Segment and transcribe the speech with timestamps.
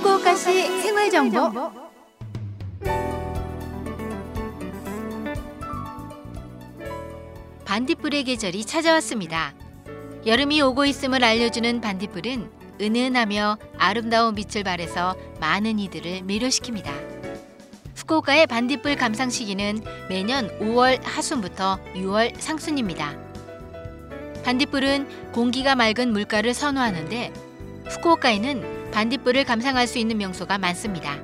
[0.00, 1.70] 후쿠오카시 생활 정보.
[7.66, 9.52] 반딧불의 계절이 찾아왔습니다.
[10.24, 16.90] 여름이 오고 있음을 알려주는 반딧불은 은은하며 아름다운 빛을 발해서 많은 이들을 매료시킵니다.
[17.96, 23.18] 후쿠오카의 반딧불 감상 시기는 매년 5월 하순부터 6월 상순입니다.
[24.44, 27.34] 반딧불은 공기가 맑은 물가를 선호하는데
[27.90, 31.18] 후쿠오카에는 반딧불을 감상할 수 있는 명소가 많습니다.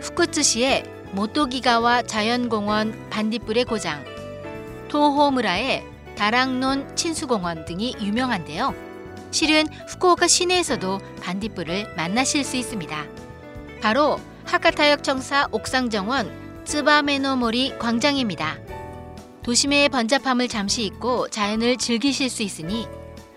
[0.00, 4.04] 후쿠츠시의 모토기가와 자연공원 반딧불의 고장,
[4.88, 5.84] 토호무라의
[6.16, 8.74] 다랑논 친수공원 등이 유명한데요.
[9.30, 13.06] 실은 후쿠오카 시내에서도 반딧불을 만나실 수 있습니다.
[13.80, 18.58] 바로 하카타역 청사 옥상정원 쯔바메노모리 광장입니다.
[19.42, 22.86] 도심의 번잡함을 잠시 잊고 자연을 즐기실 수 있으니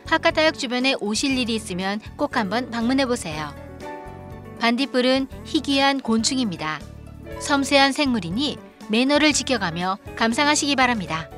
[0.08, 3.54] 하카타역 주변에 오실 일이 있으면 꼭 한번 방문해 보세요.
[4.60, 6.80] 반딧불은 희귀한 곤충입니다.
[7.40, 8.58] 섬세한 생물이니
[8.90, 11.30] 매너를 지켜가며 감상하시기 바랍니다.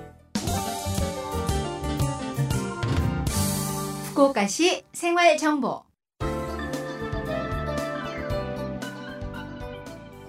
[4.10, 5.84] 후쿠오카시 생활 정보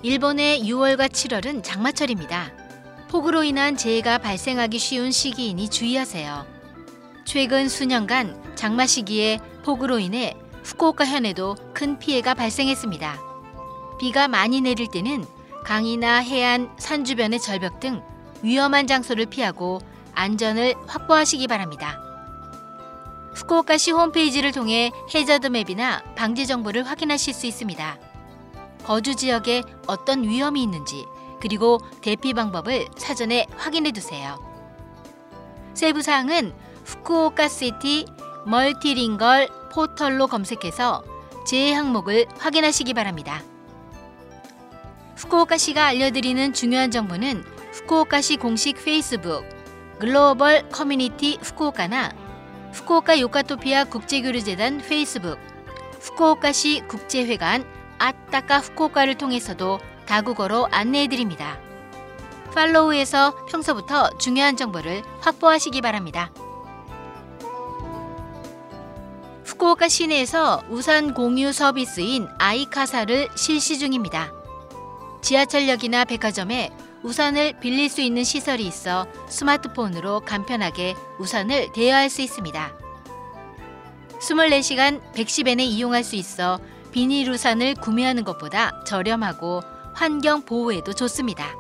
[0.03, 2.53] 일본의 6월과 7월은 장마철입니다.
[3.09, 6.58] 폭우로 인한 재해가 발생하기 쉬운 시기이니 주의하세요.
[7.29, 10.35] 최근 수년간 장마 시기에 폭우로 인해
[10.65, 13.21] 후쿠오카 현에도 큰 피해가 발생했습니다.
[14.01, 15.27] 비가 많이 내릴 때는
[15.63, 18.01] 강이나 해안, 산 주변의 절벽 등
[18.43, 19.79] 위험한 장소를 피하고
[20.15, 22.01] 안전을 확보하시기 바랍니다.
[23.35, 27.99] 후쿠오카시 홈페이지를 통해 해저드 맵이나 방지 정보를 확인하실 수 있습니다.
[28.85, 31.05] 거주 지역에 어떤 위험이 있는지
[31.43, 34.43] 그리고 대피 방법을 사전에 확인해 두세요.
[35.75, 38.07] 세부 사항은 Fukuoka City
[38.47, 41.03] Multilingual Portal로 검색해서
[41.47, 43.43] 재해 항목을 확인하시기 바랍니다.
[45.17, 49.45] 후쿠오카시가 알려드리는 중요한 정보는 후쿠오카시 공식 페이스북
[49.99, 52.11] Global Community Fukuoka나
[52.73, 55.39] 후쿠오카 요카토피아 국제교류재단 페이스북
[56.01, 57.67] 후쿠오카시 국제회관
[57.99, 61.59] 아따까 후쿠오카를 통해서도 다국어로 안내해드립니다.
[62.55, 66.31] 팔로우에서 평소부터 중요한 정보를 확보하시기 바랍니다.
[69.59, 74.33] 후쿠오카 시내에서 우산 공유 서비스인 아이카사를 실시 중입니다.
[75.21, 76.71] 지하철역이나 백화점에
[77.03, 82.73] 우산을 빌릴 수 있는 시설이 있어 스마트폰으로 간편하게 우산을 대여할 수 있습니다.
[84.21, 86.61] 24시간 110엔에 이용할 수 있어
[86.93, 91.57] 비닐 우산을 구매하는 것보다 저렴하고 환경 보호에도 좋습니다.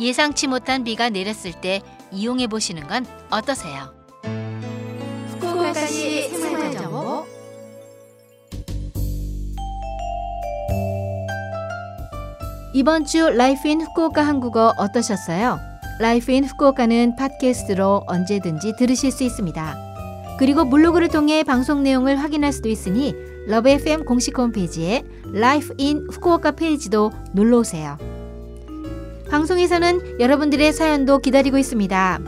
[0.00, 1.82] 예상치 못한 비가 내렸을 때
[2.12, 3.92] 이용해 보시는 건 어떠세요?
[5.32, 6.53] 후쿠오카시
[12.76, 15.60] 이번 주 Life in Fukuoka 한국어 어떠셨어요?
[16.00, 19.76] Life in Fukuoka는 팟캐스트로 언제든지 들으실 수 있습니다.
[20.40, 23.14] 그리고 블로그를 통해 방송 내용을 확인할 수도 있으니
[23.46, 27.96] Love FM 공식 홈페이지에 Life in Fukuoka 페이지도 놀러 오세요.
[29.30, 32.18] 방송에서는 여러분들의 사연도 기다리고 있습니다.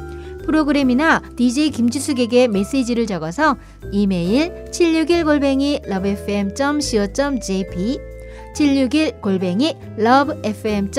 [0.45, 3.57] 프로그램이나 DJ 김지숙에게 메시지를 적어서
[3.91, 8.16] 이메일 761골뱅이 lovefm.co.jp
[8.57, 10.95] 761 골뱅이 lovefm.co.jp로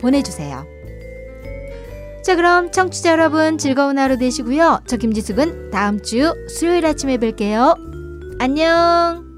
[0.00, 0.64] 보내주세요.
[2.22, 4.82] 자 그럼 청취자 여러분 즐거운 하루 되시고요.
[4.86, 7.74] 저 김지숙은 다음 주 수요일 아침에 뵐게요.
[8.38, 9.29] 안녕.